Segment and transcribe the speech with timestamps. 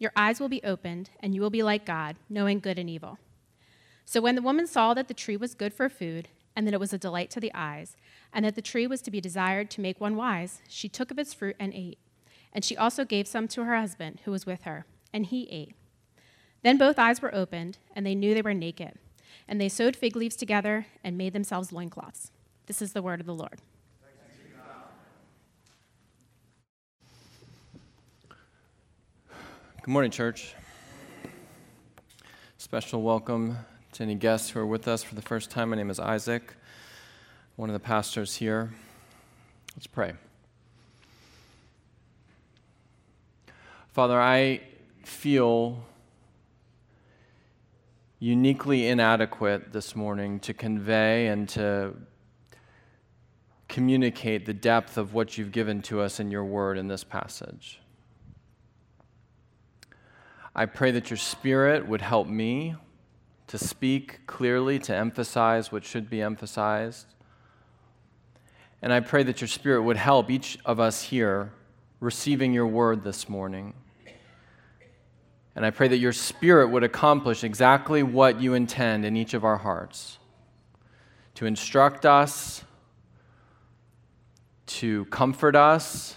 [0.00, 3.18] your eyes will be opened, and you will be like God, knowing good and evil.
[4.04, 6.80] So when the woman saw that the tree was good for food, and that it
[6.80, 7.96] was a delight to the eyes,
[8.32, 11.18] and that the tree was to be desired to make one wise, she took of
[11.18, 11.98] its fruit and ate.
[12.52, 15.74] And she also gave some to her husband, who was with her, and he ate.
[16.62, 18.94] Then both eyes were opened, and they knew they were naked.
[19.46, 22.32] And they sewed fig leaves together and made themselves loincloths.
[22.66, 23.60] This is the word of the Lord.
[29.82, 30.54] Good morning, church.
[32.58, 33.56] Special welcome
[33.92, 35.70] to any guests who are with us for the first time.
[35.70, 36.54] My name is Isaac,
[37.56, 38.74] one of the pastors here.
[39.74, 40.12] Let's pray.
[43.88, 44.60] Father, I
[45.02, 45.82] feel
[48.18, 51.94] uniquely inadequate this morning to convey and to
[53.66, 57.80] communicate the depth of what you've given to us in your word in this passage.
[60.54, 62.74] I pray that your spirit would help me
[63.46, 67.06] to speak clearly, to emphasize what should be emphasized.
[68.82, 71.52] And I pray that your spirit would help each of us here
[72.00, 73.74] receiving your word this morning.
[75.54, 79.44] And I pray that your spirit would accomplish exactly what you intend in each of
[79.44, 80.18] our hearts
[81.34, 82.64] to instruct us,
[84.66, 86.16] to comfort us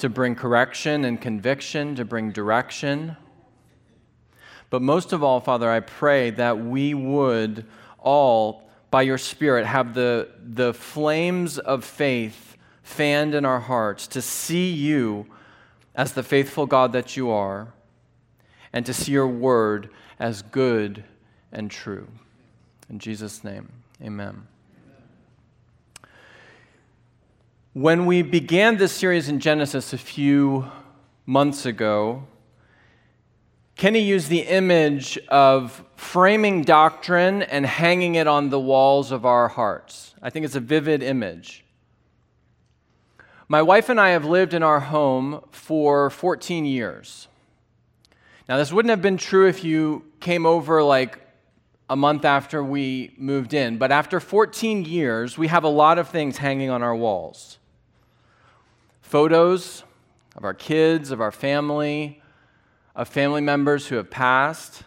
[0.00, 3.16] to bring correction and conviction, to bring direction.
[4.68, 7.66] But most of all, Father, I pray that we would
[7.98, 14.22] all, by your Spirit, have the, the flames of faith fanned in our hearts to
[14.22, 15.26] see you
[15.94, 17.72] as the faithful God that you are,
[18.72, 21.04] and to see your word as good
[21.52, 22.06] and true.
[22.88, 23.68] In Jesus' name,
[24.02, 24.46] amen.
[27.80, 30.70] When we began this series in Genesis a few
[31.24, 32.24] months ago,
[33.74, 39.48] Kenny used the image of framing doctrine and hanging it on the walls of our
[39.48, 40.14] hearts.
[40.20, 41.64] I think it's a vivid image.
[43.48, 47.28] My wife and I have lived in our home for 14 years.
[48.46, 51.18] Now, this wouldn't have been true if you came over like
[51.88, 56.10] a month after we moved in, but after 14 years, we have a lot of
[56.10, 57.56] things hanging on our walls
[59.10, 59.82] photos
[60.36, 62.22] of our kids, of our family,
[62.94, 64.84] of family members who have passed,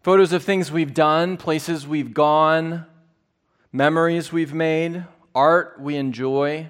[0.00, 2.86] photos of things we've done, places we've gone,
[3.72, 5.04] memories we've made,
[5.34, 6.66] art we enjoy.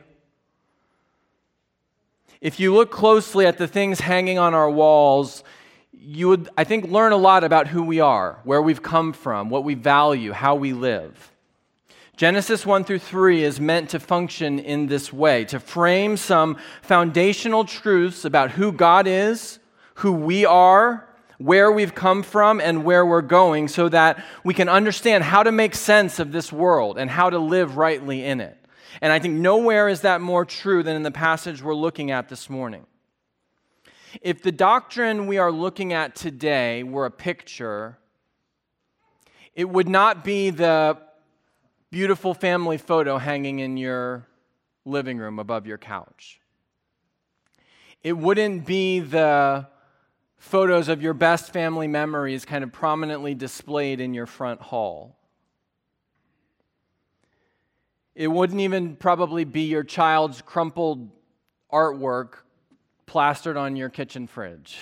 [2.41, 5.45] If you look closely at the things hanging on our walls,
[5.93, 9.51] you would, I think, learn a lot about who we are, where we've come from,
[9.51, 11.31] what we value, how we live.
[12.17, 17.65] Genesis 1 through 3 is meant to function in this way to frame some foundational
[17.65, 19.59] truths about who God is,
[19.95, 21.09] who we are,
[21.39, 25.51] where we've come from, and where we're going, so that we can understand how to
[25.51, 28.65] make sense of this world and how to live rightly in it.
[29.01, 32.29] And I think nowhere is that more true than in the passage we're looking at
[32.29, 32.87] this morning.
[34.23, 37.99] If the doctrine we are looking at today were a picture,
[39.57, 40.97] it would not be the
[41.95, 44.27] beautiful family photo hanging in your
[44.85, 46.41] living room above your couch.
[48.03, 49.69] It wouldn't be the
[50.37, 55.17] photos of your best family memories kind of prominently displayed in your front hall.
[58.17, 61.09] It wouldn't even probably be your child's crumpled
[61.73, 62.39] artwork
[63.07, 64.79] plastered on your kitchen fridge.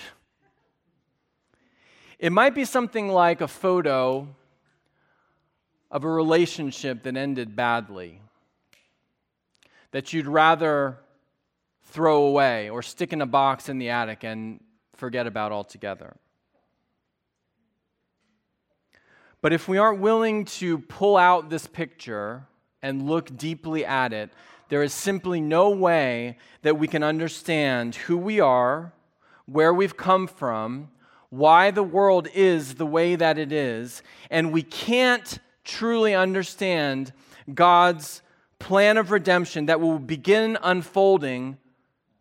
[2.17, 4.35] It might be something like a photo
[5.93, 8.19] of a relationship that ended badly
[9.91, 10.97] that you'd rather
[11.83, 14.59] throw away or stick in a box in the attic and
[14.95, 16.15] forget about altogether.
[19.39, 22.47] But if we aren't willing to pull out this picture
[22.81, 24.31] and look deeply at it,
[24.69, 28.93] there is simply no way that we can understand who we are,
[29.45, 30.89] where we've come from,
[31.29, 34.01] why the world is the way that it is,
[34.31, 37.13] and we can't truly understand
[37.53, 38.21] God's
[38.59, 41.57] plan of redemption that will begin unfolding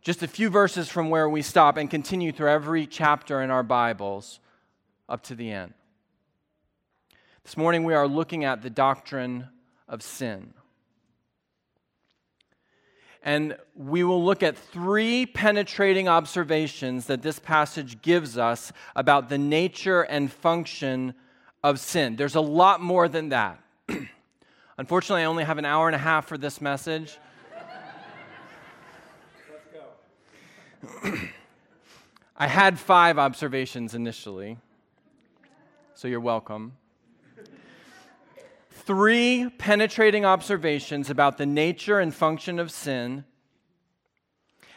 [0.00, 3.62] just a few verses from where we stop and continue through every chapter in our
[3.62, 4.40] Bibles
[5.08, 5.74] up to the end.
[7.44, 9.48] This morning we are looking at the doctrine
[9.88, 10.54] of sin.
[13.22, 19.38] And we will look at three penetrating observations that this passage gives us about the
[19.38, 21.14] nature and function
[21.62, 22.16] of sin.
[22.16, 23.60] There's a lot more than that.
[24.78, 27.18] Unfortunately, I only have an hour and a half for this message.
[32.36, 34.58] I had five observations initially,
[35.94, 36.72] so you're welcome.
[38.70, 43.24] Three penetrating observations about the nature and function of sin,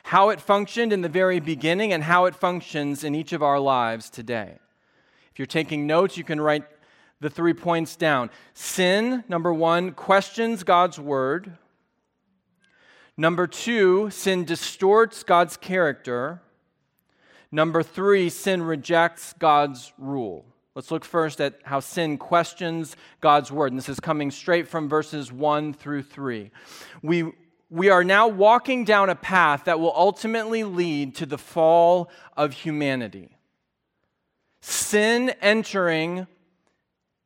[0.03, 3.59] how it functioned in the very beginning, and how it functions in each of our
[3.59, 4.59] lives today.
[5.31, 6.74] If you're taking notes, you can write
[7.25, 8.29] the three points down.
[8.53, 11.57] Sin, number one, questions God's word.
[13.17, 16.43] Number two, sin distorts God's character.
[17.51, 20.45] Number three, sin rejects God's rule.
[20.75, 23.71] Let's look first at how sin questions God's word.
[23.71, 26.51] And this is coming straight from verses 1 through 3.
[27.01, 27.31] We,
[27.71, 32.53] we are now walking down a path that will ultimately lead to the fall of
[32.53, 33.35] humanity.
[34.61, 36.27] Sin entering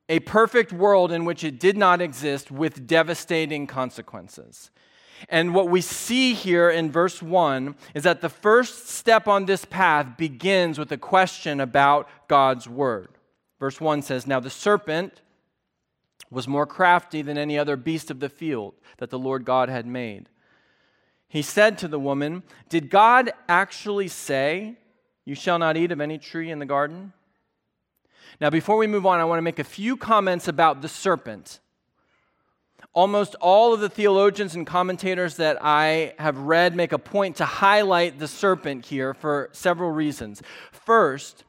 [0.09, 4.71] a perfect world in which it did not exist with devastating consequences.
[5.29, 9.65] And what we see here in verse 1 is that the first step on this
[9.65, 13.09] path begins with a question about God's word.
[13.59, 15.21] Verse 1 says, Now the serpent
[16.31, 19.85] was more crafty than any other beast of the field that the Lord God had
[19.85, 20.29] made.
[21.27, 24.77] He said to the woman, Did God actually say,
[25.25, 27.13] You shall not eat of any tree in the garden?
[28.41, 31.59] Now, before we move on, I want to make a few comments about the serpent.
[32.93, 37.45] Almost all of the theologians and commentators that I have read make a point to
[37.45, 40.41] highlight the serpent here for several reasons.
[40.71, 41.43] First,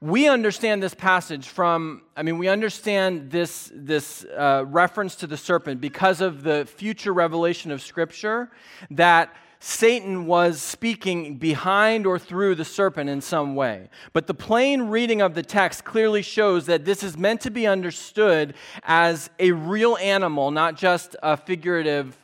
[0.00, 5.36] we understand this passage from, I mean, we understand this, this uh, reference to the
[5.36, 8.50] serpent because of the future revelation of Scripture
[8.90, 9.32] that
[9.64, 13.90] Satan was speaking behind or through the serpent in some way.
[14.12, 17.64] But the plain reading of the text clearly shows that this is meant to be
[17.64, 22.16] understood as a real animal, not just a figurative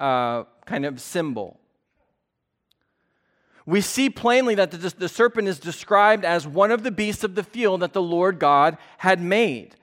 [0.00, 1.60] uh, kind of symbol.
[3.66, 7.34] We see plainly that the, the serpent is described as one of the beasts of
[7.34, 9.76] the field that the Lord God had made.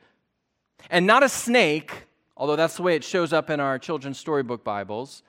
[0.89, 4.63] And not a snake, although that's the way it shows up in our children's storybook
[4.63, 5.21] Bibles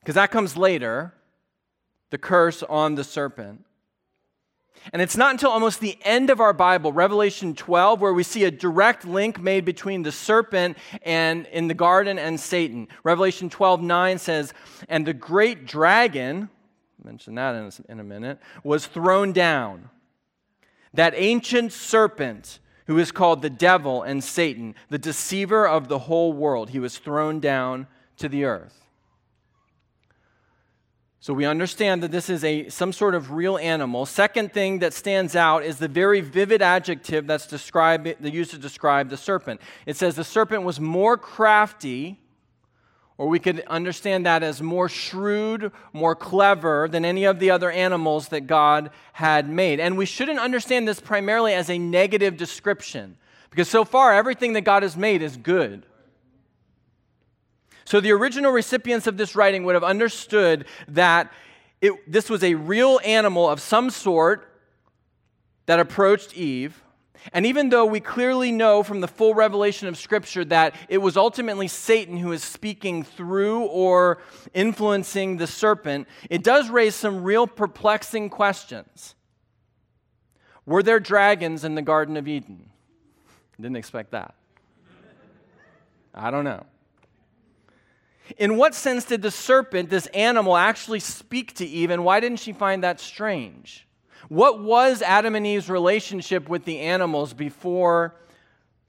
[0.00, 1.14] because that comes later
[2.10, 3.64] the curse on the serpent.
[4.92, 8.44] And it's not until almost the end of our Bible, Revelation 12, where we see
[8.44, 12.88] a direct link made between the serpent and in the garden and Satan.
[13.04, 14.54] Revelation 12, 9 says,
[14.88, 16.48] And the great dragon,
[16.98, 19.90] I'll mention that in a, in a minute, was thrown down.
[20.94, 26.32] That ancient serpent who is called the devil and Satan, the deceiver of the whole
[26.32, 27.86] world, he was thrown down
[28.16, 28.89] to the earth.
[31.22, 34.06] So we understand that this is a, some sort of real animal.
[34.06, 38.58] Second thing that stands out is the very vivid adjective that's described, that used to
[38.58, 39.60] describe the serpent.
[39.84, 42.18] It says the serpent was more crafty,
[43.18, 47.70] or we could understand that as more shrewd, more clever than any of the other
[47.70, 49.78] animals that God had made.
[49.78, 53.18] And we shouldn't understand this primarily as a negative description,
[53.50, 55.84] because so far everything that God has made is good.
[57.90, 61.32] So the original recipients of this writing would have understood that
[61.80, 64.48] it, this was a real animal of some sort
[65.66, 66.84] that approached Eve.
[67.32, 71.16] And even though we clearly know from the full revelation of Scripture that it was
[71.16, 74.18] ultimately Satan who is speaking through or
[74.54, 79.16] influencing the serpent, it does raise some real perplexing questions.
[80.64, 82.70] Were there dragons in the Garden of Eden?
[83.60, 84.36] Didn't expect that.
[86.14, 86.64] I don't know.
[88.36, 92.38] In what sense did the serpent, this animal, actually speak to Eve, and why didn't
[92.40, 93.86] she find that strange?
[94.28, 98.14] What was Adam and Eve's relationship with the animals before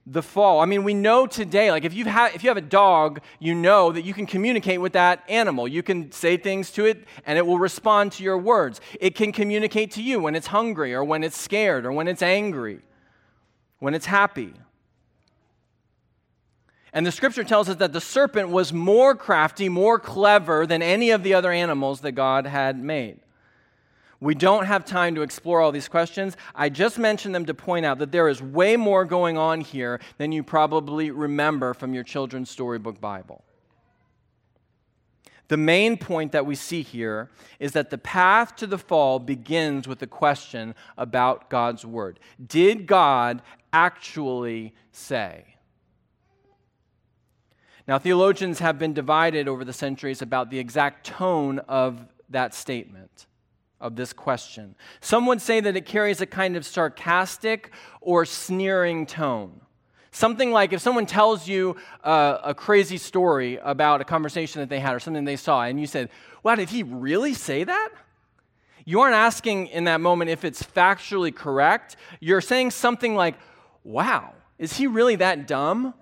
[0.06, 0.60] the fall?
[0.60, 3.56] I mean, we know today, like if, you have, if you have a dog, you
[3.56, 5.68] know that you can communicate with that animal.
[5.68, 8.82] You can say things to it, and it will respond to your words.
[9.00, 12.22] It can communicate to you when it's hungry, or when it's scared, or when it's
[12.22, 12.82] angry,
[13.80, 14.54] when it's happy.
[16.94, 21.12] And the scripture tells us that the serpent was more crafty, more clever than any
[21.12, 23.20] of the other animals that God had made.
[24.20, 26.38] We don't have time to explore all these questions.
[26.54, 30.00] I just mentioned them to point out that there is way more going on here
[30.20, 33.44] than you probably remember from your children's storybook Bible.
[35.48, 37.30] The main point that we see here
[37.60, 42.20] is that the path to the fall begins with a question about God's word.
[42.46, 43.42] Did God
[43.74, 45.51] actually say?
[47.92, 53.28] Now, theologians have been divided over the centuries about the exact tone of that statement,
[53.82, 54.76] of this question.
[55.02, 57.70] Some would say that it carries a kind of sarcastic
[58.00, 59.60] or sneering tone.
[60.12, 64.80] Something like if someone tells you uh, a crazy story about a conversation that they
[64.80, 66.08] had or something they saw, and you said,
[66.44, 67.90] Wow, did he really say that?
[68.86, 71.98] You aren't asking in that moment if it's factually correct.
[72.22, 73.36] You're saying something like,
[73.84, 75.94] Wow, is he really that dumb?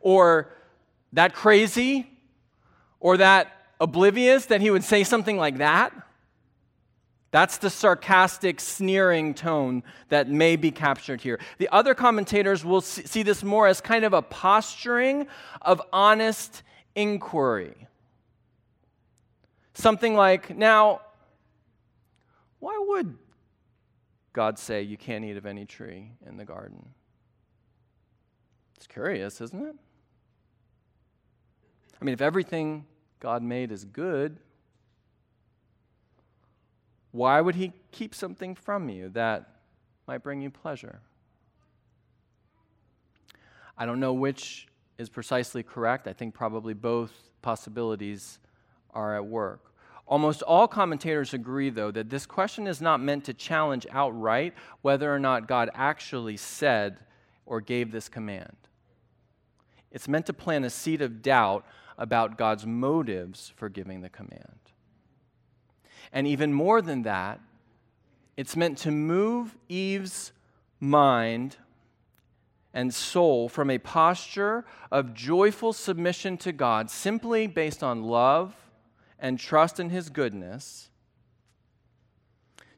[0.00, 0.50] Or
[1.12, 2.08] that crazy?
[3.00, 5.92] Or that oblivious that he would say something like that?
[7.32, 11.40] That's the sarcastic, sneering tone that may be captured here.
[11.56, 15.26] The other commentators will see this more as kind of a posturing
[15.62, 16.62] of honest
[16.94, 17.88] inquiry.
[19.72, 21.00] Something like, now,
[22.60, 23.16] why would
[24.34, 26.90] God say you can't eat of any tree in the garden?
[28.76, 29.74] It's curious, isn't it?
[32.02, 32.84] I mean, if everything
[33.20, 34.36] God made is good,
[37.12, 39.60] why would he keep something from you that
[40.08, 40.98] might bring you pleasure?
[43.78, 44.66] I don't know which
[44.98, 46.08] is precisely correct.
[46.08, 48.40] I think probably both possibilities
[48.92, 49.72] are at work.
[50.08, 55.14] Almost all commentators agree, though, that this question is not meant to challenge outright whether
[55.14, 56.98] or not God actually said
[57.46, 58.56] or gave this command.
[59.92, 61.64] It's meant to plant a seed of doubt
[61.98, 64.58] about God's motives for giving the command.
[66.12, 67.40] And even more than that,
[68.36, 70.32] it's meant to move Eve's
[70.80, 71.56] mind
[72.74, 78.54] and soul from a posture of joyful submission to God simply based on love
[79.18, 80.90] and trust in His goodness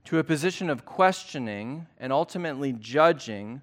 [0.05, 3.63] to a position of questioning and ultimately judging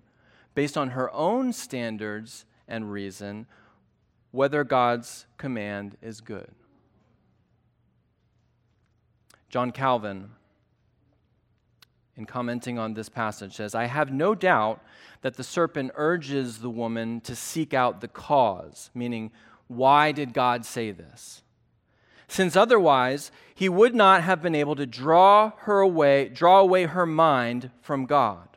[0.55, 3.45] based on her own standards and reason
[4.31, 6.51] whether God's command is good.
[9.49, 10.29] John Calvin,
[12.15, 14.81] in commenting on this passage, says, I have no doubt
[15.21, 19.31] that the serpent urges the woman to seek out the cause, meaning,
[19.67, 21.43] why did God say this?
[22.27, 27.05] Since otherwise, he would not have been able to draw her away, draw away her
[27.05, 28.47] mind from God.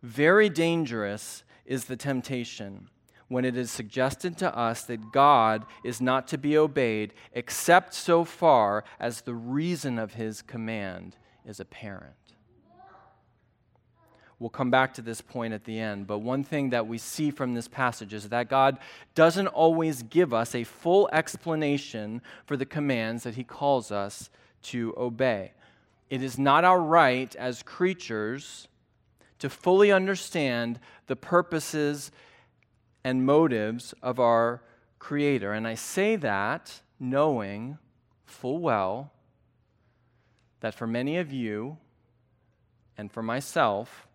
[0.00, 2.88] Very dangerous is the temptation
[3.32, 8.24] when it is suggested to us that God is not to be obeyed except so
[8.24, 12.12] far as the reason of his command is apparent.
[14.38, 17.30] We'll come back to this point at the end, but one thing that we see
[17.30, 18.76] from this passage is that God
[19.14, 24.28] doesn't always give us a full explanation for the commands that he calls us
[24.64, 25.52] to obey.
[26.10, 28.68] It is not our right as creatures
[29.38, 32.10] to fully understand the purposes
[33.04, 34.62] and motives of our
[34.98, 35.52] Creator.
[35.52, 37.78] And I say that knowing
[38.24, 39.12] full well
[40.60, 41.76] that for many of you
[42.96, 44.06] and for myself,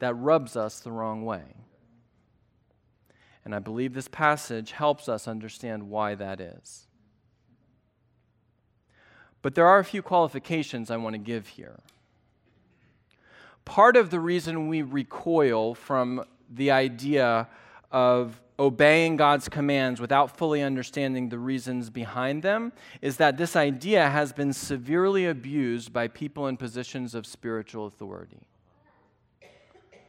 [0.00, 1.42] that rubs us the wrong way.
[3.44, 6.88] And I believe this passage helps us understand why that is.
[9.42, 11.80] But there are a few qualifications I want to give here.
[13.64, 17.48] Part of the reason we recoil from the idea
[17.94, 24.10] of obeying God's commands without fully understanding the reasons behind them is that this idea
[24.10, 28.40] has been severely abused by people in positions of spiritual authority.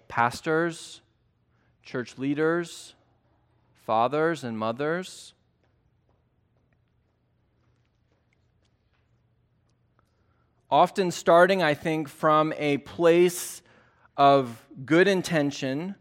[0.07, 1.01] Pastors,
[1.83, 2.95] church leaders,
[3.85, 5.35] fathers and mothers.
[10.71, 13.61] Often starting, I think, from a place
[14.17, 15.93] of good intention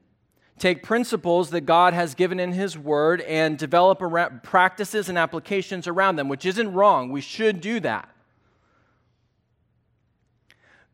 [0.59, 4.01] take principles that God has given in His Word and develop
[4.43, 7.11] practices and applications around them, which isn't wrong.
[7.11, 8.09] We should do that.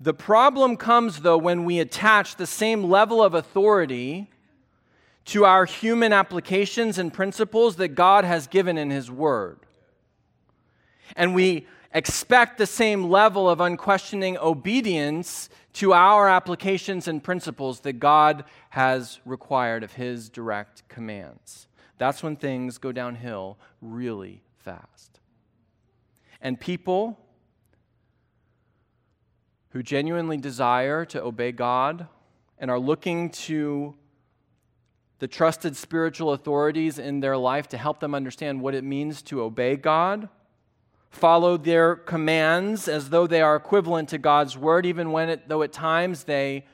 [0.00, 4.30] The problem comes, though, when we attach the same level of authority
[5.26, 9.58] to our human applications and principles that God has given in His Word.
[11.14, 17.94] And we expect the same level of unquestioning obedience to our applications and principles that
[17.94, 21.68] God has required of His direct commands.
[21.98, 25.20] That's when things go downhill really fast.
[26.40, 27.18] And people
[29.70, 32.08] who genuinely desire to obey God
[32.58, 33.94] and are looking to
[35.18, 39.42] the trusted spiritual authorities in their life to help them understand what it means to
[39.42, 40.28] obey God,
[41.10, 45.62] follow their commands as though they are equivalent to God's word, even when it, though
[45.62, 46.64] at times they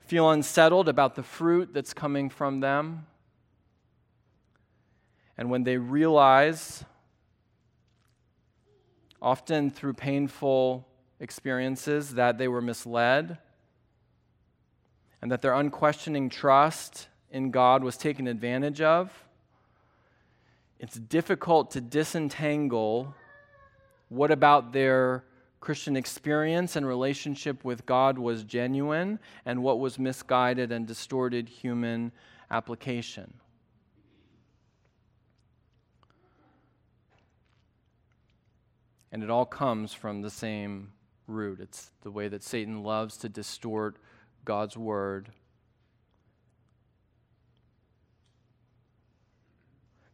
[0.00, 3.06] feel unsettled about the fruit that's coming from them.
[5.36, 6.84] And when they realize,
[9.20, 10.86] often through painful
[11.18, 13.38] experiences, that they were misled
[15.20, 19.10] and that their unquestioning trust in God was taken advantage of,
[20.82, 23.14] it's difficult to disentangle
[24.08, 25.24] what about their
[25.60, 32.10] Christian experience and relationship with God was genuine and what was misguided and distorted human
[32.50, 33.32] application.
[39.12, 40.90] And it all comes from the same
[41.28, 41.60] root.
[41.60, 43.98] It's the way that Satan loves to distort
[44.44, 45.30] God's word.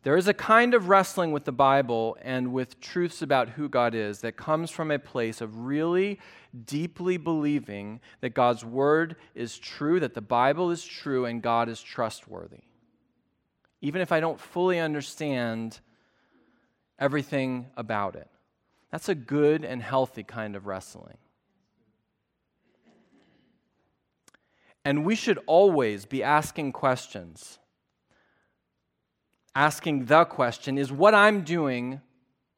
[0.04, 3.94] There is a kind of wrestling with the Bible and with truths about who God
[3.94, 6.20] is that comes from a place of really
[6.64, 11.82] deeply believing that God's word is true, that the Bible is true, and God is
[11.82, 12.62] trustworthy.
[13.80, 15.80] Even if I don't fully understand
[16.98, 18.28] everything about it.
[18.90, 21.18] That's a good and healthy kind of wrestling.
[24.84, 27.58] And we should always be asking questions.
[29.54, 32.00] Asking the question is what I'm doing,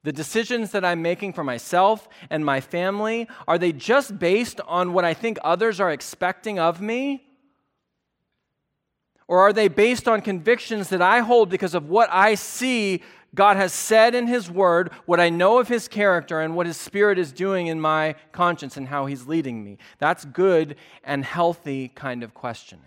[0.02, 4.92] the decisions that I'm making for myself and my family, are they just based on
[4.92, 7.24] what I think others are expecting of me?
[9.28, 13.02] Or are they based on convictions that I hold because of what I see
[13.34, 16.76] God has said in His Word, what I know of His character, and what His
[16.76, 19.78] Spirit is doing in my conscience and how He's leading me.
[19.98, 22.84] That's good and healthy kind of questioning.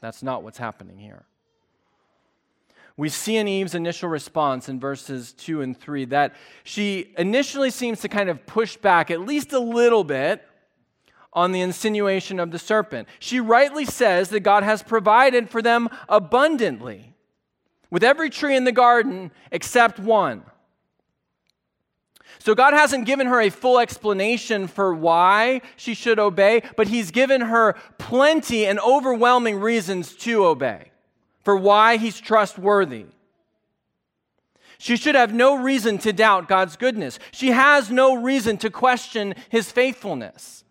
[0.00, 1.24] That's not what's happening here.
[2.98, 8.00] We see in Eve's initial response in verses 2 and 3 that she initially seems
[8.00, 10.44] to kind of push back at least a little bit
[11.32, 13.06] on the insinuation of the serpent.
[13.20, 17.14] She rightly says that God has provided for them abundantly
[17.88, 20.42] with every tree in the garden except one.
[22.40, 27.12] So God hasn't given her a full explanation for why she should obey, but He's
[27.12, 30.90] given her plenty and overwhelming reasons to obey,
[31.44, 33.06] for why He's trustworthy.
[34.78, 37.18] She should have no reason to doubt God's goodness.
[37.32, 40.64] She has no reason to question His faithfulness.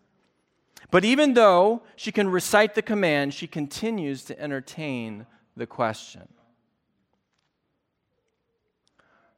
[0.90, 5.26] But even though she can recite the command, she continues to entertain
[5.58, 6.30] the question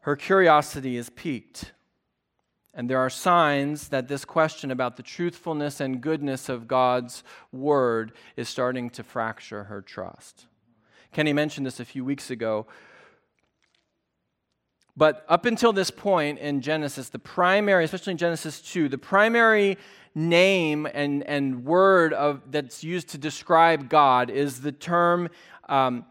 [0.02, 1.72] her curiosity is piqued.
[2.74, 8.14] And there are signs that this question about the truthfulness and goodness of God's word
[8.36, 10.48] is starting to fracture her trust.
[11.12, 12.68] Kenny mentioned this a few weeks ago.
[14.96, 19.78] But up until this point in Genesis, the primary, especially in Genesis 2, the primary
[20.14, 25.30] name and, and word of, that's used to describe God is the term
[25.70, 26.06] um,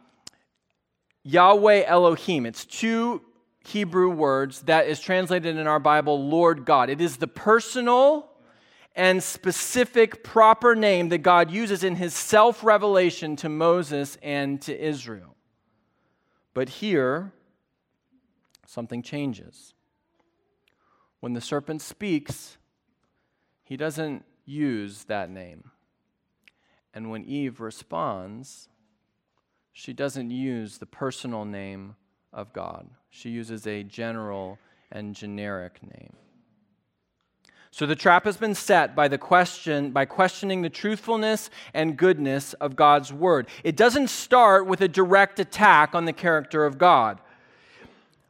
[1.22, 2.46] Yahweh Elohim.
[2.46, 3.22] It's two
[3.66, 6.88] Hebrew words that is translated in our Bible, Lord God.
[6.88, 8.30] It is the personal
[8.98, 14.76] and specific proper name that God uses in his self revelation to Moses and to
[14.76, 15.36] Israel.
[16.52, 17.32] But here,
[18.66, 19.72] something changes.
[21.20, 22.58] When the serpent speaks,
[23.62, 25.70] he doesn't use that name.
[26.92, 28.68] And when Eve responds,
[29.70, 31.94] she doesn't use the personal name
[32.32, 32.88] of God.
[33.10, 34.58] She uses a general
[34.90, 36.16] and generic name.
[37.70, 42.54] So the trap has been set by the question by questioning the truthfulness and goodness
[42.54, 43.46] of God's word.
[43.62, 47.20] It doesn't start with a direct attack on the character of God.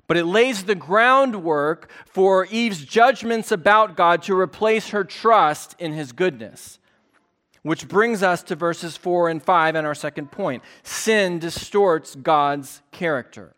[0.06, 5.92] But it lays the groundwork for Eve's judgments about God to replace her trust in
[5.92, 6.78] his goodness.
[7.62, 10.62] Which brings us to verses 4 and 5 and our second point.
[10.82, 13.54] Sin distorts God's character.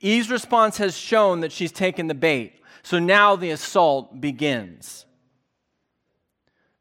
[0.00, 2.61] Eve's response has shown that she's taken the bait.
[2.82, 5.06] So now the assault begins.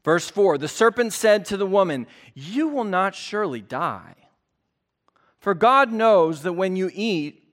[0.03, 4.15] Verse 4 The serpent said to the woman, You will not surely die.
[5.39, 7.43] For God knows that when you eat,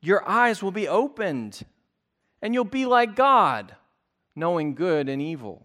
[0.00, 1.62] your eyes will be opened,
[2.42, 3.76] and you'll be like God,
[4.34, 5.62] knowing good and evil.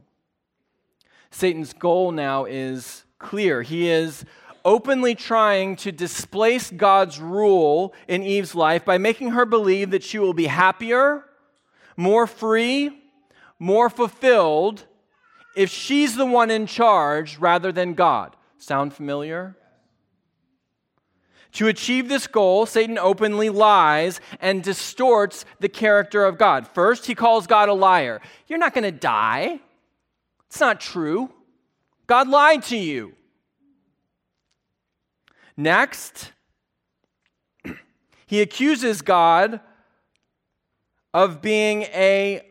[1.32, 3.62] Satan's goal now is clear.
[3.62, 4.23] He is
[4.63, 10.19] openly trying to displace God's rule in Eve's life by making her believe that she
[10.19, 11.26] will be happier,
[11.97, 12.91] more free,
[13.60, 14.86] more fulfilled
[15.55, 18.36] if she's the one in charge rather than God.
[18.60, 19.55] Sound familiar?
[21.53, 26.67] To achieve this goal, Satan openly lies and distorts the character of God.
[26.67, 28.21] First, he calls God a liar.
[28.47, 29.60] You're not going to die.
[30.47, 31.31] It's not true.
[32.05, 33.13] God lied to you.
[35.55, 36.31] Next,
[38.27, 39.60] he accuses God
[41.17, 42.43] of being a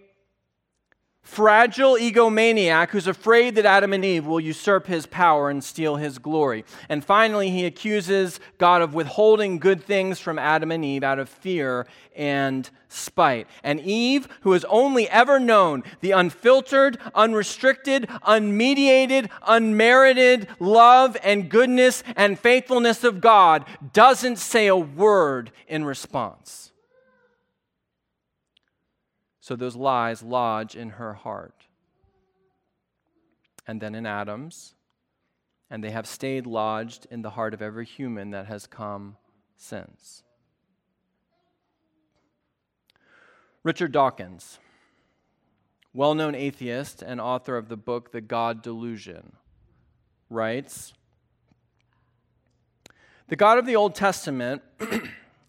[1.22, 6.18] fragile egomaniac who's afraid that Adam and Eve will usurp his power and steal his
[6.18, 6.64] glory.
[6.88, 11.28] And finally, he accuses God of withholding good things from Adam and Eve out of
[11.28, 13.46] fear and spite.
[13.62, 22.02] And Eve, who has only ever known the unfiltered, unrestricted, unmediated, unmerited love and goodness
[22.16, 26.72] and faithfulness of God, doesn't say a word in response.
[29.46, 31.68] So those lies lodge in her heart.
[33.64, 34.74] And then in Adam's,
[35.70, 39.18] and they have stayed lodged in the heart of every human that has come
[39.56, 40.24] since.
[43.62, 44.58] Richard Dawkins,
[45.94, 49.34] well known atheist and author of the book The God Delusion,
[50.28, 50.92] writes
[53.28, 54.62] The God of the Old Testament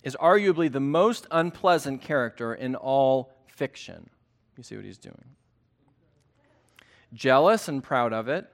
[0.03, 4.09] is arguably the most unpleasant character in all fiction.
[4.55, 5.35] You see what he's doing.
[7.13, 8.47] Jealous and proud of it,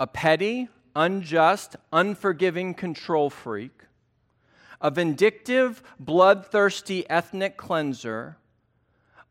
[0.00, 3.82] a petty, unjust, unforgiving control freak,
[4.80, 8.36] a vindictive, bloodthirsty ethnic cleanser,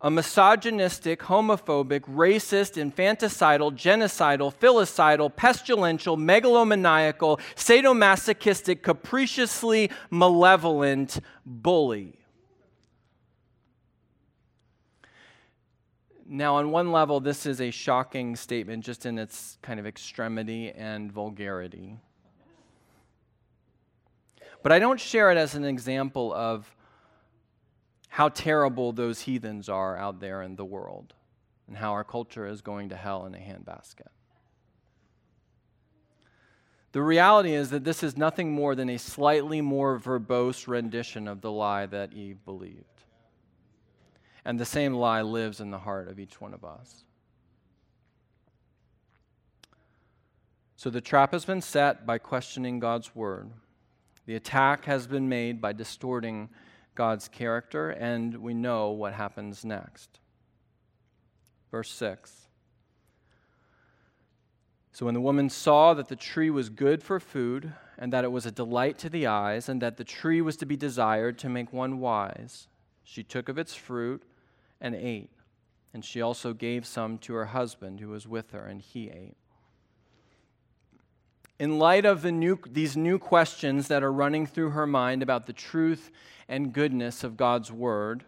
[0.02, 12.23] a misogynistic, homophobic, racist, infanticidal, genocidal, filicidal, pestilential, megalomaniacal, sadomasochistic, capriciously malevolent bully.
[16.26, 20.72] Now, on one level, this is a shocking statement just in its kind of extremity
[20.72, 21.98] and vulgarity.
[24.62, 26.74] But I don't share it as an example of
[28.08, 31.14] how terrible those heathens are out there in the world
[31.68, 34.08] and how our culture is going to hell in a handbasket.
[36.94, 41.42] The reality is that this is nothing more than a slightly more verbose rendition of
[41.42, 42.93] the lie that Eve believed.
[44.46, 47.06] And the same lie lives in the heart of each one of us.
[50.76, 53.50] So the trap has been set by questioning God's word.
[54.26, 56.50] The attack has been made by distorting
[56.94, 60.20] God's character, and we know what happens next.
[61.72, 62.48] Verse 6.
[64.92, 68.32] So when the woman saw that the tree was good for food, and that it
[68.32, 71.50] was a delight to the eyes, and that the tree was to be desired to
[71.50, 72.68] make one wise,
[73.04, 74.22] she took of its fruit
[74.84, 75.32] and ate.
[75.94, 79.38] And she also gave some to her husband who was with her, and he ate.
[81.58, 85.46] In light of the new, these new questions that are running through her mind about
[85.46, 86.12] the truth
[86.50, 88.26] and goodness of God's word,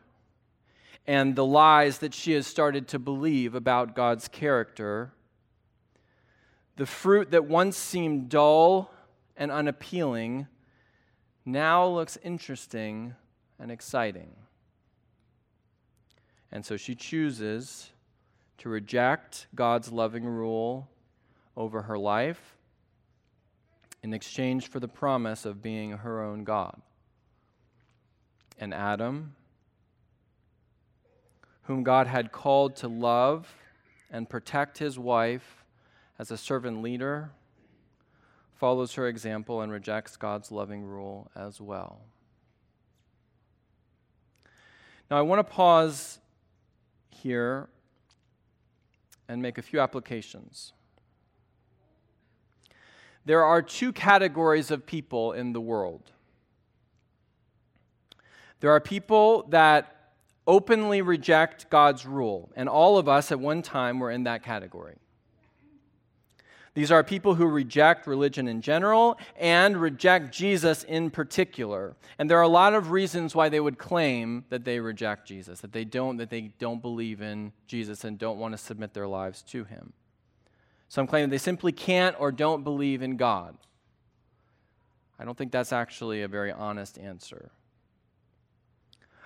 [1.05, 5.11] and the lies that she has started to believe about God's character,
[6.77, 8.91] the fruit that once seemed dull
[9.35, 10.47] and unappealing
[11.45, 13.15] now looks interesting
[13.59, 14.31] and exciting.
[16.55, 17.91] And so she chooses
[18.59, 20.87] to reject God's loving rule
[21.57, 22.55] over her life
[24.01, 26.81] in exchange for the promise of being her own God.
[28.57, 29.35] And Adam,
[31.63, 33.53] whom God had called to love
[34.09, 35.65] and protect his wife
[36.17, 37.31] as a servant leader,
[38.53, 41.99] follows her example and rejects God's loving rule as well.
[45.11, 46.19] Now, I want to pause
[47.25, 47.67] here
[49.27, 50.73] and make a few applications.
[53.25, 56.11] There are two categories of people in the world.
[58.59, 60.11] There are people that
[60.45, 64.97] openly reject God's rule, and all of us at one time were in that category.
[66.75, 71.95] These are people who reject religion in general and reject Jesus in particular.
[72.19, 75.61] And there are a lot of reasons why they would claim that they reject Jesus,
[75.61, 79.07] that they don't that they don't believe in Jesus and don't want to submit their
[79.07, 79.93] lives to him.
[80.89, 83.57] Some claim that they simply can't or don't believe in God.
[85.17, 87.51] I don't think that's actually a very honest answer.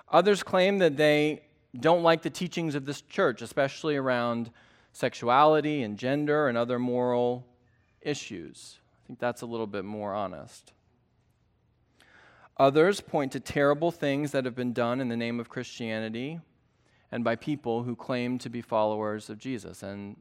[0.08, 1.42] Others claim that they
[1.78, 4.50] don't like the teachings of this church, especially around
[4.92, 7.46] sexuality and gender and other moral
[8.00, 8.78] issues.
[9.04, 10.72] I think that's a little bit more honest.
[12.56, 16.40] Others point to terrible things that have been done in the name of Christianity
[17.10, 19.82] and by people who claim to be followers of Jesus.
[19.82, 20.16] And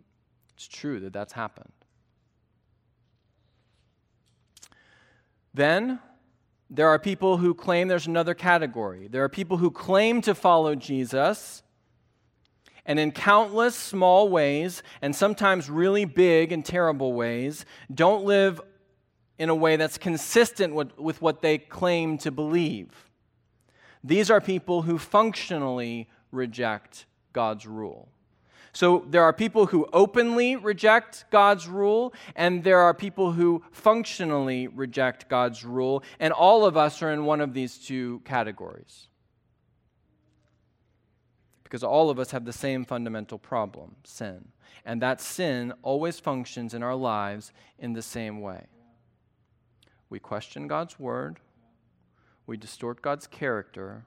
[0.56, 1.72] it's true that that's happened.
[5.54, 6.00] Then
[6.70, 9.08] there are people who claim there's another category.
[9.08, 11.64] There are people who claim to follow Jesus
[12.90, 18.60] and in countless small ways, and sometimes really big and terrible ways, don't live
[19.38, 23.12] in a way that's consistent with, with what they claim to believe.
[24.04, 28.10] These are people who functionally reject God's rule.
[28.74, 34.68] So there are people who openly reject God's rule, and there are people who functionally
[34.68, 39.10] reject God's rule, and all of us are in one of these two categories.
[41.70, 44.48] Because all of us have the same fundamental problem sin.
[44.86, 48.66] And that sin always functions in our lives in the same way.
[50.10, 51.40] We question God's word,
[52.48, 54.06] we distort God's character,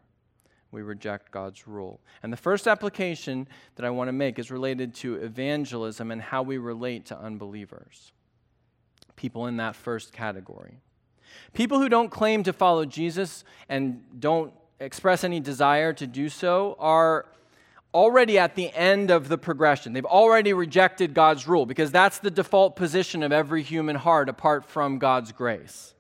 [0.73, 2.01] we reject God's rule.
[2.25, 3.47] And the first application
[3.77, 8.11] that I want to make is related to evangelism and how we relate to unbelievers.
[9.15, 10.81] People in that first category.
[11.53, 16.77] People who don't claim to follow Jesus and don't express any desire to do so
[16.81, 17.27] are
[17.95, 19.93] already at the end of the progression.
[19.93, 24.65] They've already rejected God's rule because that's the default position of every human heart apart
[24.65, 25.95] from God's grace.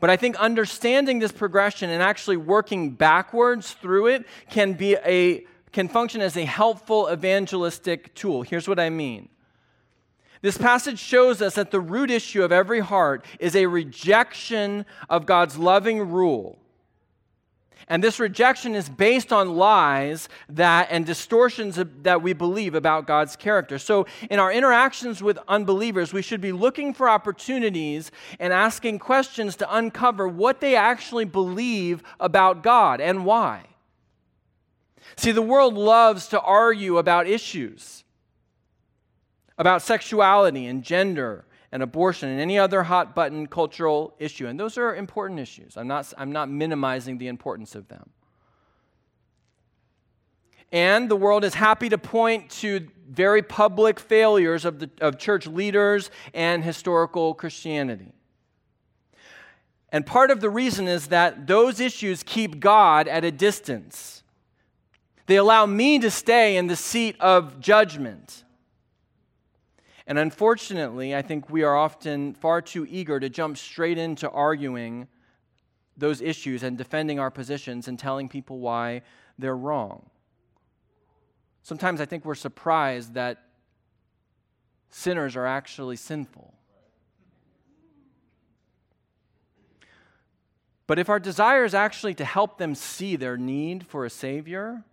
[0.00, 5.46] But I think understanding this progression and actually working backwards through it can be a
[5.72, 8.42] can function as a helpful evangelistic tool.
[8.42, 9.28] Here's what I mean.
[10.40, 15.26] This passage shows us that the root issue of every heart is a rejection of
[15.26, 16.58] God's loving rule
[17.88, 23.36] and this rejection is based on lies that and distortions that we believe about God's
[23.36, 23.78] character.
[23.78, 29.56] So, in our interactions with unbelievers, we should be looking for opportunities and asking questions
[29.56, 33.64] to uncover what they actually believe about God and why.
[35.16, 38.04] See, the world loves to argue about issues
[39.58, 44.46] about sexuality and gender and abortion and any other hot button cultural issue.
[44.46, 45.76] And those are important issues.
[45.76, 48.10] I'm not, I'm not minimizing the importance of them.
[50.70, 55.48] And the world is happy to point to very public failures of, the, of church
[55.48, 58.12] leaders and historical Christianity.
[59.90, 64.22] And part of the reason is that those issues keep God at a distance.
[65.26, 68.43] They allow me to stay in the seat of judgment.
[70.06, 75.08] And unfortunately, I think we are often far too eager to jump straight into arguing
[75.96, 79.02] those issues and defending our positions and telling people why
[79.38, 80.10] they're wrong.
[81.62, 83.42] Sometimes I think we're surprised that
[84.90, 86.52] sinners are actually sinful.
[90.86, 94.84] But if our desire is actually to help them see their need for a Savior,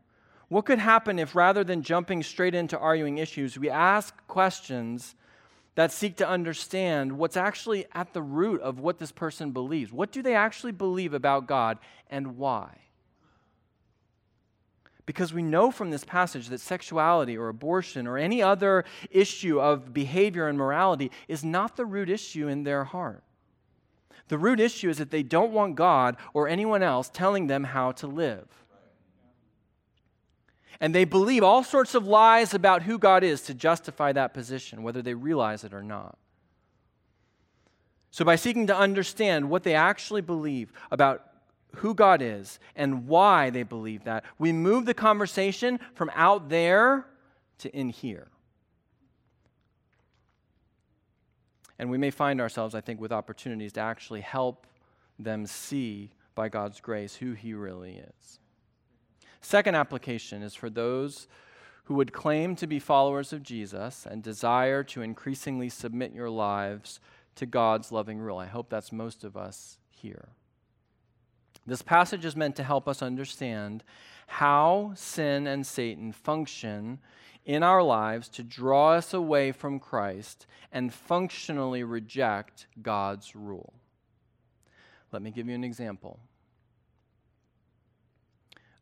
[0.52, 5.16] what could happen if rather than jumping straight into arguing issues, we ask questions
[5.76, 9.94] that seek to understand what's actually at the root of what this person believes?
[9.94, 12.80] What do they actually believe about God and why?
[15.06, 19.94] Because we know from this passage that sexuality or abortion or any other issue of
[19.94, 23.24] behavior and morality is not the root issue in their heart.
[24.28, 27.94] The root issue is that they don't want God or anyone else telling them how
[27.94, 28.61] to live
[30.82, 34.82] and they believe all sorts of lies about who God is to justify that position,
[34.82, 36.18] whether they realize it or not.
[38.10, 41.24] So, by seeking to understand what they actually believe about
[41.78, 47.06] who God is and why they believe that, we move the conversation from out there
[47.60, 48.28] to in here.
[51.78, 54.66] And we may find ourselves, I think, with opportunities to actually help
[55.18, 58.41] them see by God's grace who He really is.
[59.42, 61.28] Second application is for those
[61.86, 67.00] who would claim to be followers of Jesus and desire to increasingly submit your lives
[67.36, 68.38] to God's loving rule.
[68.38, 70.30] I hope that's most of us here.
[71.66, 73.84] This passage is meant to help us understand
[74.28, 77.00] how sin and Satan function
[77.46, 83.74] in our lives to draw us away from Christ and functionally reject God's rule.
[85.12, 86.20] Let me give you an example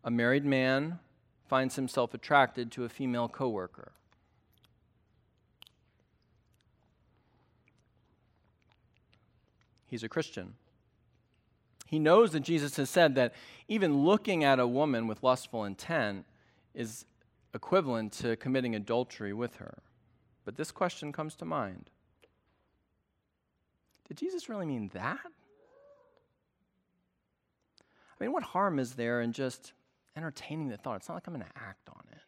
[0.04, 1.00] a married man
[1.48, 3.92] finds himself attracted to a female coworker.
[9.88, 10.54] He's a Christian.
[11.88, 13.34] He knows that Jesus has said that
[13.68, 16.26] even looking at a woman with lustful intent
[16.76, 17.06] is
[17.56, 19.80] equivalent to committing adultery with her.
[20.46, 21.90] But this question comes to mind
[24.08, 25.20] Did Jesus really mean that?
[28.20, 29.74] I mean, what harm is there in just
[30.16, 30.98] entertaining the thought.
[30.98, 32.20] It's not like I'm going to act on it.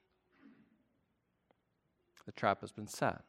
[2.26, 3.22] The trap has been set.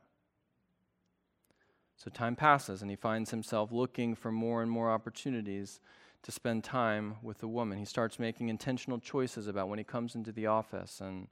[1.96, 5.80] So time passes, and he finds himself looking for more and more opportunities
[6.22, 7.78] to spend time with the woman.
[7.78, 11.28] He starts making intentional choices about when he comes into the office and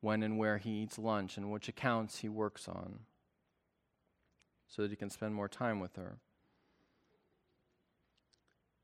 [0.00, 3.00] when and where he eats lunch and which accounts he works on
[4.68, 6.18] so that he can spend more time with her.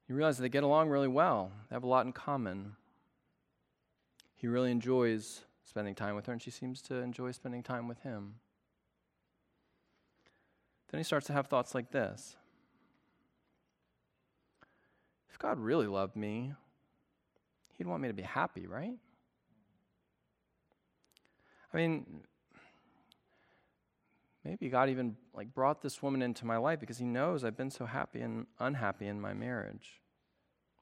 [0.09, 2.77] You realize they get along really well, they have a lot in common.
[4.41, 8.01] He really enjoys spending time with her, and she seems to enjoy spending time with
[8.01, 8.37] him.
[10.91, 12.37] Then he starts to have thoughts like this
[15.29, 16.55] If God really loved me,
[17.77, 18.97] he'd want me to be happy, right?
[21.75, 22.23] I mean,
[24.43, 27.71] maybe God even like brought this woman into my life because he knows I've been
[27.71, 30.01] so happy and unhappy in my marriage.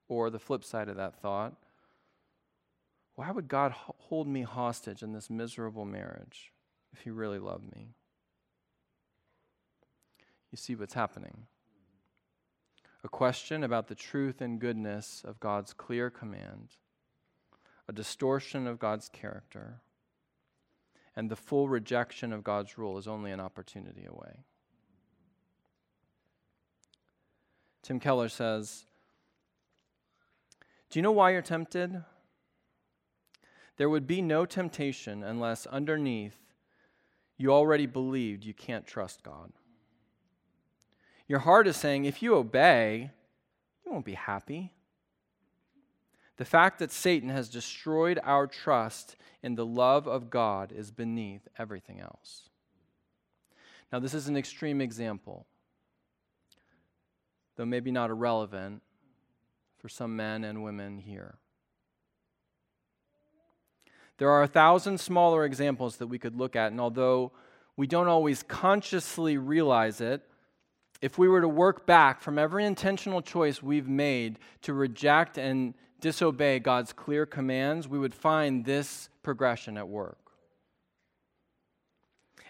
[0.06, 1.56] Or the flip side of that thought,
[3.18, 6.52] why would God hold me hostage in this miserable marriage
[6.92, 7.88] if he really loved me?
[10.52, 11.48] You see what's happening.
[13.02, 16.76] A question about the truth and goodness of God's clear command,
[17.88, 19.80] a distortion of God's character
[21.16, 24.44] and the full rejection of God's rule is only an opportunity away.
[27.82, 28.84] Tim Keller says,
[30.88, 32.04] Do you know why you're tempted?
[33.78, 36.36] There would be no temptation unless underneath
[37.38, 39.52] you already believed you can't trust God.
[41.28, 43.12] Your heart is saying, if you obey,
[43.86, 44.72] you won't be happy.
[46.38, 51.46] The fact that Satan has destroyed our trust in the love of God is beneath
[51.56, 52.48] everything else.
[53.92, 55.46] Now, this is an extreme example,
[57.56, 58.82] though maybe not irrelevant
[59.78, 61.38] for some men and women here.
[64.18, 67.32] There are a thousand smaller examples that we could look at, and although
[67.76, 70.22] we don't always consciously realize it,
[71.00, 75.74] if we were to work back from every intentional choice we've made to reject and
[76.00, 80.18] disobey God's clear commands, we would find this progression at work.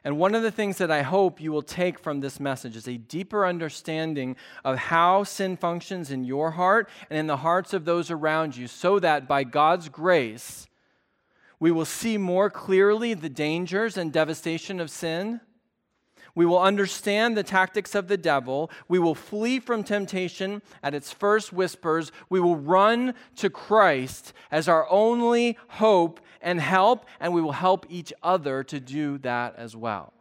[0.05, 2.89] And one of the things that I hope you will take from this message is
[2.89, 7.85] a deeper understanding of how sin functions in your heart and in the hearts of
[7.85, 10.67] those around you, so that by God's grace,
[11.61, 15.41] we will see more clearly the dangers and devastation of sin
[16.39, 18.71] we will understand the tactics of the devil.
[18.87, 22.13] We will flee from temptation at its first whispers.
[22.31, 27.87] We will run to Christ as our only hope and help, and we will help
[27.89, 30.13] each other to do that as well.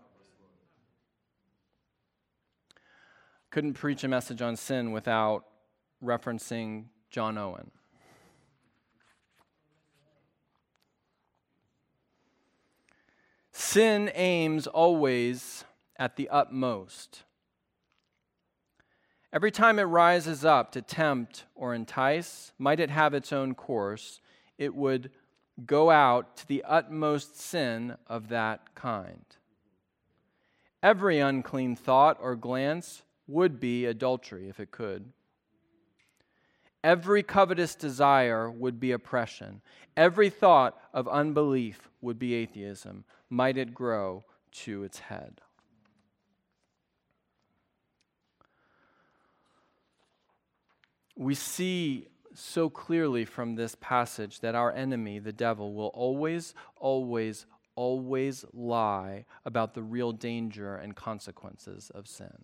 [3.52, 5.46] Couldn't preach a message on sin without
[6.04, 7.70] referencing John Owen.
[13.60, 15.66] Sin aims always
[15.98, 17.24] at the utmost.
[19.34, 24.22] Every time it rises up to tempt or entice, might it have its own course,
[24.60, 25.10] it would
[25.66, 29.26] go out to the utmost sin of that kind.
[30.84, 35.12] Every unclean thought or glance would be adultery if it could.
[36.84, 39.62] Every covetous desire would be oppression.
[39.98, 45.42] Every thought of unbelief would be atheism, might it grow to its head.
[51.18, 57.48] we see so clearly from this passage that our enemy, the devil, will always, always,
[57.76, 62.44] always lie about the real danger and consequences of sin.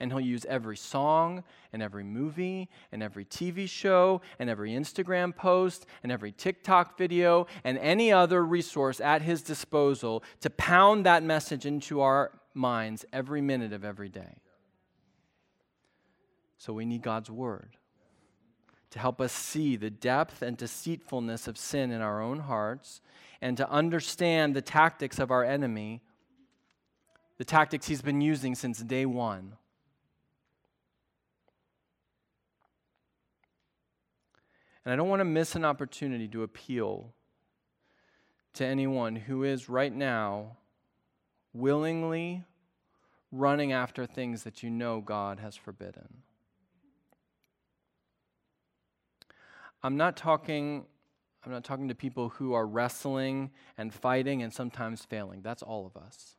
[0.00, 5.36] And he'll use every song and every movie and every TV show and every Instagram
[5.36, 11.22] post and every TikTok video and any other resource at his disposal to pound that
[11.22, 14.38] message into our minds every minute of every day.
[16.56, 17.76] So we need God's word
[18.90, 23.00] to help us see the depth and deceitfulness of sin in our own hearts
[23.40, 26.02] and to understand the tactics of our enemy,
[27.38, 29.56] the tactics he's been using since day one.
[34.84, 37.12] And I don't want to miss an opportunity to appeal
[38.54, 40.56] to anyone who is right now
[41.52, 42.44] willingly
[43.32, 46.22] running after things that you know God has forbidden.
[49.82, 50.86] I'm not talking
[51.42, 55.40] I'm not talking to people who are wrestling and fighting and sometimes failing.
[55.40, 56.36] That's all of us.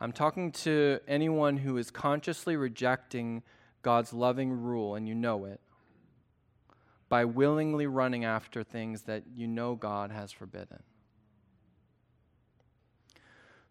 [0.00, 3.42] I'm talking to anyone who is consciously rejecting
[3.86, 5.60] God's loving rule, and you know it,
[7.08, 10.82] by willingly running after things that you know God has forbidden.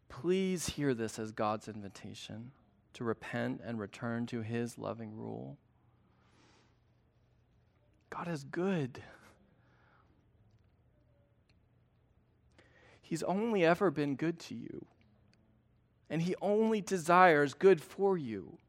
[0.07, 2.51] Please hear this as God's invitation
[2.93, 5.57] to repent and return to his loving rule.
[8.09, 9.03] God is good.
[13.01, 14.85] He's only ever been good to you.
[16.09, 18.59] And He only desires good for you.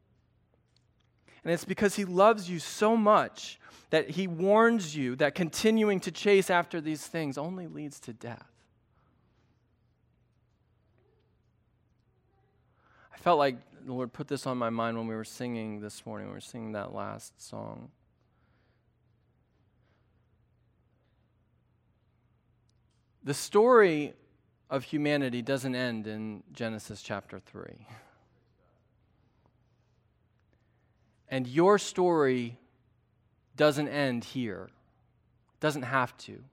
[1.43, 3.59] And it's because He loves you so much
[3.89, 8.47] that He warns you that continuing to chase after these things only leads to death.
[13.13, 16.05] I felt like the Lord put this on my mind when we were singing this
[16.05, 17.89] morning, we were singing that last song.
[23.23, 24.13] The story
[24.69, 27.87] of humanity doesn't end in Genesis chapter 3.
[31.29, 32.57] And your story
[33.55, 34.69] doesn't end here,
[35.59, 36.43] doesn't have to.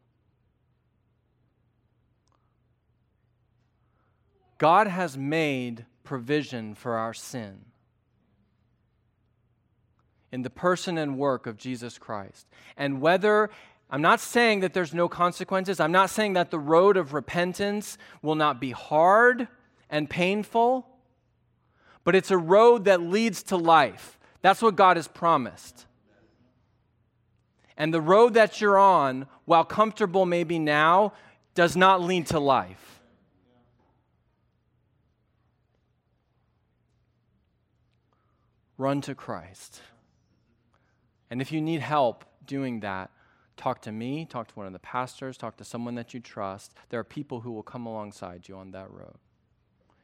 [4.59, 7.61] God has made provision for our sin
[10.33, 12.47] in the person and work of Jesus Christ.
[12.77, 13.51] And whether
[13.91, 15.79] I'm not saying that there's no consequences.
[15.79, 19.47] I'm not saying that the road of repentance will not be hard
[19.91, 20.87] and painful,
[22.03, 24.19] but it's a road that leads to life.
[24.45, 25.87] That's what God has promised.
[27.79, 31.15] And the road that you're on, while comfortable maybe now,
[31.55, 33.01] does not lead to life.
[38.77, 39.81] Run to Christ.
[41.31, 43.11] And if you need help doing that,
[43.57, 46.75] Talk to me, talk to one of the pastors, talk to someone that you trust.
[46.89, 49.15] There are people who will come alongside you on that road.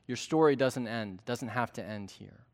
[0.07, 2.45] Your story doesn't end, doesn't have to end here.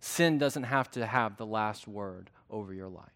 [0.00, 3.10] Sin doesn't have to have the last word over your life.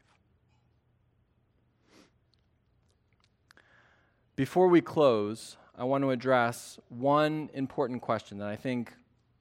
[4.36, 8.92] Before we close, I want to address one important question that I think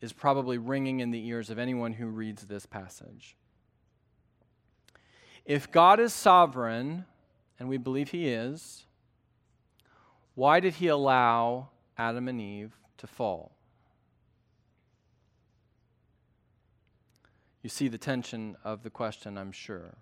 [0.01, 3.35] is probably ringing in the ears of anyone who reads this passage.
[5.45, 7.05] If God is sovereign
[7.59, 8.85] and we believe he is,
[10.35, 13.51] why did he allow Adam and Eve to fall?
[17.61, 19.97] You see the tension of the question, I'm sure.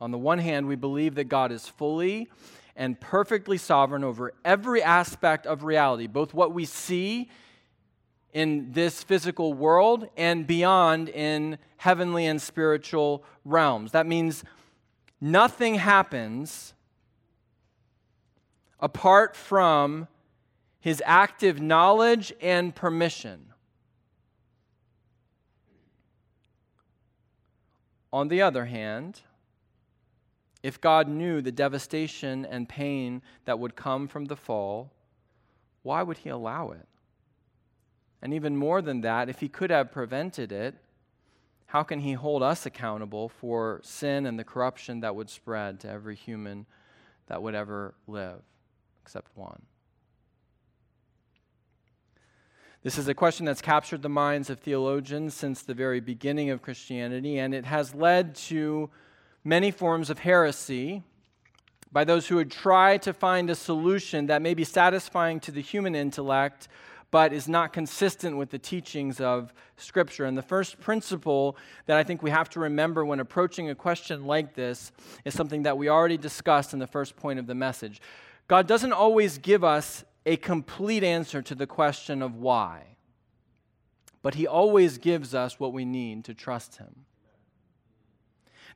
[0.00, 2.28] On the one hand, we believe that God is fully
[2.76, 7.28] and perfectly sovereign over every aspect of reality, both what we see
[8.32, 13.92] in this physical world and beyond in heavenly and spiritual realms.
[13.92, 14.44] That means
[15.20, 16.74] nothing happens
[18.80, 20.06] apart from
[20.80, 23.46] his active knowledge and permission.
[28.12, 29.20] On the other hand,
[30.62, 34.92] if God knew the devastation and pain that would come from the fall,
[35.82, 36.86] why would he allow it?
[38.20, 40.74] And even more than that, if he could have prevented it,
[41.66, 45.88] how can he hold us accountable for sin and the corruption that would spread to
[45.88, 46.66] every human
[47.26, 48.40] that would ever live,
[49.02, 49.62] except one?
[52.84, 56.62] This is a question that's captured the minds of theologians since the very beginning of
[56.62, 58.88] Christianity, and it has led to
[59.42, 61.02] many forms of heresy
[61.90, 65.60] by those who would try to find a solution that may be satisfying to the
[65.60, 66.68] human intellect
[67.10, 70.26] but is not consistent with the teachings of Scripture.
[70.26, 71.56] And the first principle
[71.86, 74.92] that I think we have to remember when approaching a question like this
[75.24, 78.00] is something that we already discussed in the first point of the message.
[78.46, 82.96] God doesn't always give us a complete answer to the question of why,
[84.22, 87.06] but He always gives us what we need to trust Him.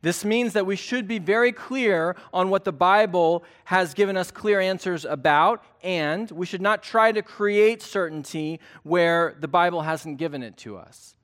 [0.00, 4.32] This means that we should be very clear on what the Bible has given us
[4.32, 10.18] clear answers about, and we should not try to create certainty where the Bible hasn't
[10.18, 11.14] given it to us.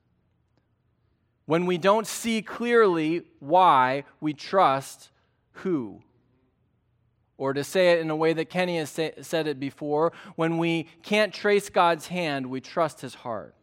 [1.45, 5.09] When we don't see clearly why, we trust
[5.51, 6.01] who.
[7.39, 10.57] Or to say it in a way that Kenny has say, said it before, when
[10.57, 13.55] we can't trace God's hand, we trust his heart.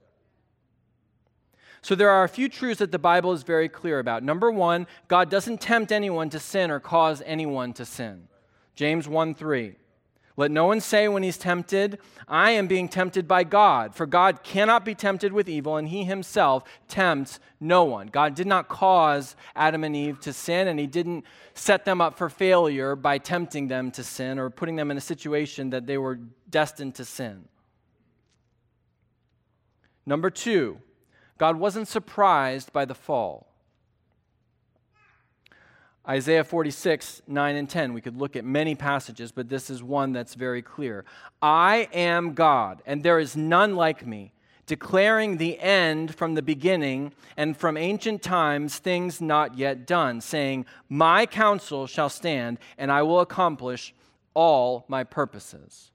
[1.83, 4.22] So there are a few truths that the Bible is very clear about.
[4.22, 8.29] Number one, God doesn't tempt anyone to sin or cause anyone to sin.
[8.74, 9.77] James 1 3.
[10.39, 13.95] Let no one say when he's tempted, I am being tempted by God.
[13.95, 18.09] For God cannot be tempted with evil, and he himself tempts no one.
[18.09, 21.24] God did not cause Adam and Eve to sin, and he didn't
[21.55, 25.01] set them up for failure by tempting them to sin or putting them in a
[25.01, 26.20] situation that they were
[26.51, 27.49] destined to sin.
[30.05, 30.78] Number two,
[31.39, 33.55] God wasn't surprised by the fall.
[36.09, 37.92] Isaiah 46, 9 and 10.
[37.92, 41.04] We could look at many passages, but this is one that's very clear.
[41.42, 44.32] I am God, and there is none like me,
[44.66, 50.66] declaring the end from the beginning and from ancient times things not yet done, saying,
[50.88, 53.92] My counsel shall stand, and I will accomplish
[54.32, 55.90] all my purposes.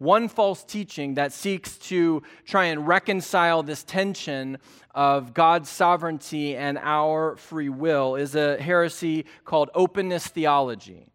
[0.00, 4.56] One false teaching that seeks to try and reconcile this tension
[4.94, 11.06] of God's sovereignty and our free will is a heresy called openness theology.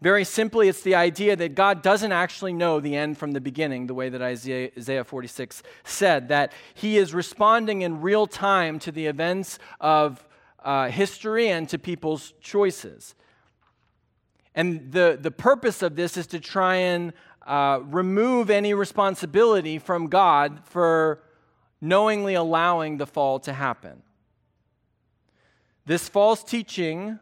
[0.00, 3.88] Very simply, it's the idea that God doesn't actually know the end from the beginning,
[3.88, 8.90] the way that Isaiah, Isaiah 46 said, that He is responding in real time to
[8.90, 10.26] the events of
[10.64, 13.14] uh, history and to people's choices.
[14.54, 17.12] And the, the purpose of this is to try and
[17.46, 21.22] uh, remove any responsibility from God for
[21.80, 24.02] knowingly allowing the fall to happen.
[25.84, 27.18] This false teaching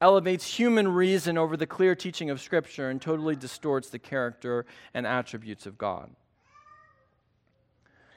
[0.00, 4.64] elevates human reason over the clear teaching of Scripture and totally distorts the character
[4.94, 6.10] and attributes of God.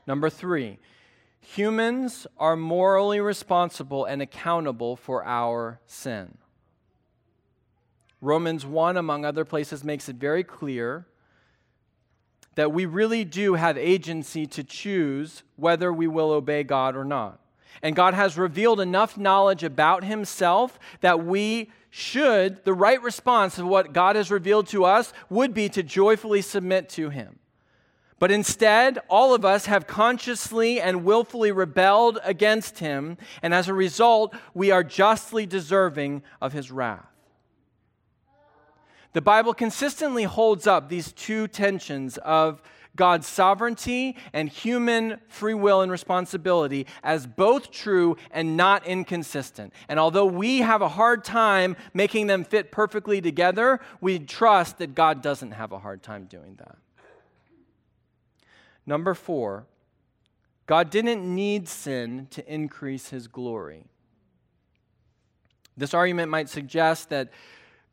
[0.05, 0.79] Number three,
[1.41, 6.37] humans are morally responsible and accountable for our sin.
[8.21, 11.05] Romans 1, among other places, makes it very clear
[12.57, 17.39] that we really do have agency to choose whether we will obey God or not.
[17.83, 23.67] And God has revealed enough knowledge about Himself that we should, the right response of
[23.67, 27.37] what God has revealed to us would be to joyfully submit to Him.
[28.17, 33.73] But instead, all of us have consciously and willfully rebelled against Him, and as a
[33.75, 37.16] result, we are justly deserving of His wrath.
[39.17, 42.61] The Bible consistently holds up these two tensions of
[42.95, 49.73] God's sovereignty and human free will and responsibility as both true and not inconsistent.
[49.89, 54.93] And although we have a hard time making them fit perfectly together, we trust that
[54.93, 56.77] God doesn't have a hard time doing that.
[58.85, 59.65] Number four,
[60.67, 63.85] God didn't need sin to increase his glory.
[65.75, 67.31] This argument might suggest that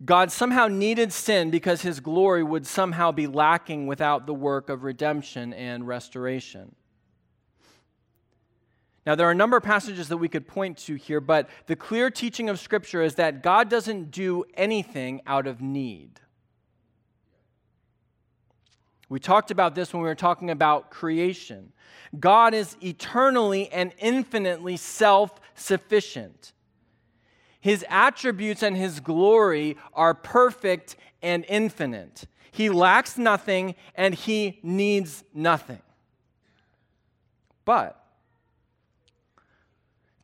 [0.05, 4.83] God somehow needed sin because his glory would somehow be lacking without the work of
[4.83, 6.75] redemption and restoration.
[9.07, 11.77] Now, there are a number of passages that we could point to here, but the
[11.77, 16.21] clear teaching of Scripture is that God doesn't do anything out of need.
[19.11, 21.73] We talked about this when we were talking about creation.
[22.19, 26.54] God is eternally and infinitely self sufficient.
[27.65, 32.27] His attributes and his glory are perfect and infinite.
[32.53, 35.81] He lacks nothing and he needs nothing.
[37.65, 38.05] But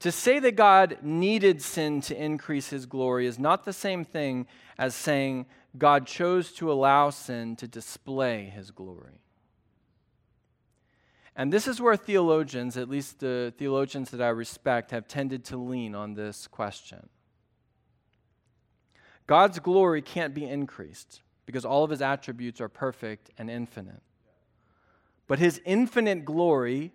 [0.01, 4.47] to say that God needed sin to increase his glory is not the same thing
[4.77, 5.47] as saying
[5.79, 9.23] God chose to allow sin to display his glory.
[11.35, 15.57] And this is where theologians, at least the theologians that I respect, have tended to
[15.57, 17.09] lean on this question.
[19.31, 24.03] God's glory can't be increased because all of his attributes are perfect and infinite.
[25.29, 26.91] But his infinite glory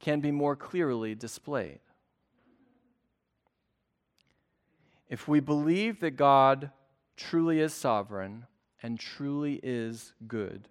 [0.00, 1.78] can be more clearly displayed.
[5.08, 6.72] If we believe that God
[7.16, 8.46] truly is sovereign
[8.82, 10.66] and truly is good,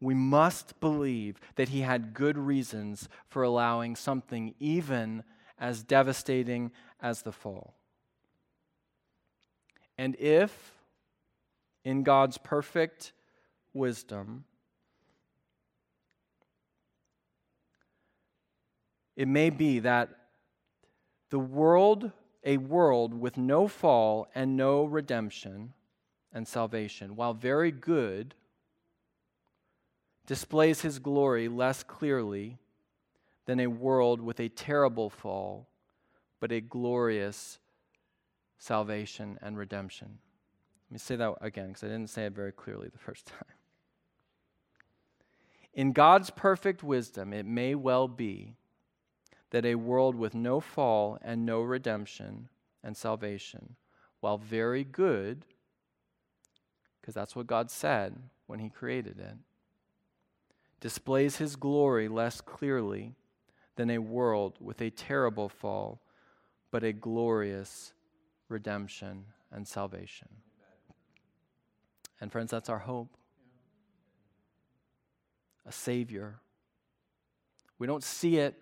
[0.00, 5.24] we must believe that he had good reasons for allowing something even
[5.58, 6.70] as devastating
[7.02, 7.79] as the fall.
[10.00, 10.72] And if,
[11.84, 13.12] in God's perfect
[13.74, 14.44] wisdom,
[19.14, 20.08] it may be that
[21.28, 25.74] the world, a world with no fall and no redemption
[26.32, 28.34] and salvation, while very good,
[30.24, 32.56] displays his glory less clearly
[33.44, 35.68] than a world with a terrible fall,
[36.40, 37.58] but a glorious
[38.60, 40.18] salvation, and redemption.
[40.88, 43.56] Let me say that again because I didn't say it very clearly the first time.
[45.72, 48.54] In God's perfect wisdom, it may well be
[49.50, 52.48] that a world with no fall and no redemption
[52.84, 53.76] and salvation,
[54.20, 55.46] while very good,
[57.00, 58.14] because that's what God said
[58.46, 59.36] when He created it,
[60.80, 63.14] displays His glory less clearly
[63.76, 66.02] than a world with a terrible fall,
[66.70, 67.94] but a glorious
[68.50, 70.28] redemption, and salvation.
[72.20, 73.16] And friends, that's our hope.
[75.66, 76.40] A Savior.
[77.78, 78.60] We don't see it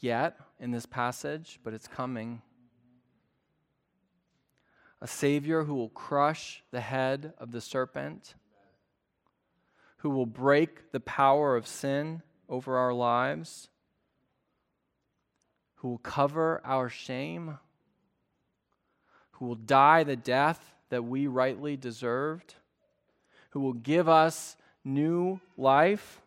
[0.00, 2.42] yet in this passage, but it's coming.
[5.00, 8.34] a Savior who will crush the head of the serpent,
[9.98, 13.68] who will break the power of sin over our lives,
[15.76, 17.58] who will cover our shame,
[19.38, 22.54] who will die the death that we rightly deserved,
[23.50, 26.20] who will give us new life,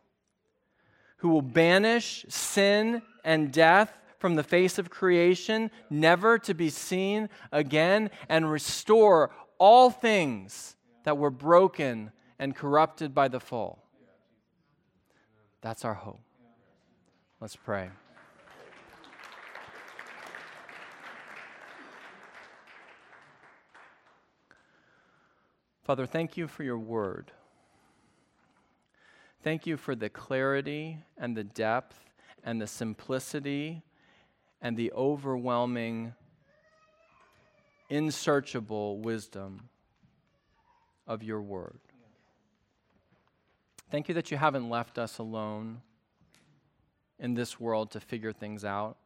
[1.17, 7.29] who will banish sin and death from the face of creation, never to be seen
[7.51, 13.83] again, and restore all things that were broken and corrupted by the fall.
[15.61, 16.19] That's our hope.
[17.39, 17.89] Let's pray.
[25.89, 27.31] Father, thank you for your word.
[29.41, 31.99] Thank you for the clarity and the depth
[32.43, 33.81] and the simplicity
[34.61, 36.13] and the overwhelming,
[37.89, 39.67] insearchable wisdom
[41.07, 41.79] of your word.
[43.89, 45.81] Thank you that you haven't left us alone
[47.17, 48.98] in this world to figure things out.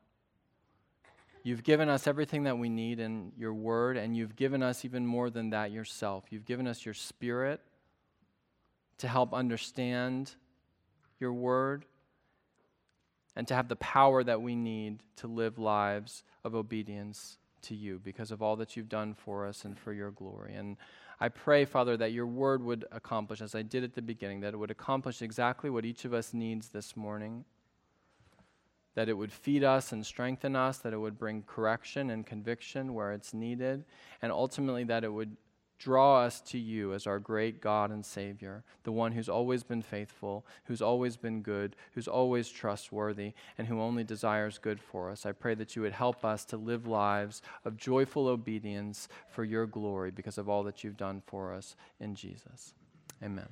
[1.44, 5.06] You've given us everything that we need in your word, and you've given us even
[5.06, 6.26] more than that yourself.
[6.30, 7.60] You've given us your spirit
[9.00, 10.36] to help understand
[11.20, 11.86] your word
[13.36, 18.00] and to have the power that we need to live lives of obedience to you
[18.04, 20.54] because of all that you've done for us and for your glory.
[20.54, 20.78] And
[21.20, 24.54] I pray, Father, that your word would accomplish, as I did at the beginning, that
[24.54, 27.46] it would accomplish exactly what each of us needs this morning.
[28.96, 32.94] That it would feed us and strengthen us, that it would bring correction and conviction
[32.94, 33.86] where it's needed,
[34.22, 35.36] and ultimately that it would
[35.84, 39.82] draw us to you as our great God and Savior, the one who's always been
[39.82, 45.26] faithful, who's always been good, who's always trustworthy, and who only desires good for us.
[45.26, 49.66] I pray that you would help us to live lives of joyful obedience for your
[49.66, 52.74] glory because of all that you've done for us in Jesus.
[53.22, 53.50] Amen.